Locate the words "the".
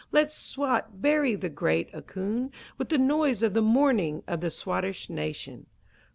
1.35-1.47, 2.89-2.97, 3.53-3.61, 4.41-4.49